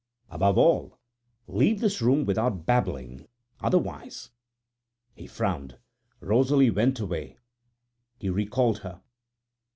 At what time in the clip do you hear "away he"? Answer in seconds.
6.99-8.31